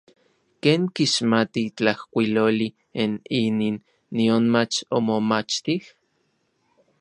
¿Ken 0.61 0.81
kixmati 0.95 1.63
tlajkuiloli 1.77 2.67
n 3.11 3.13
inin, 3.43 3.77
nionmach 4.15 4.77
omomachtij? 4.97 5.83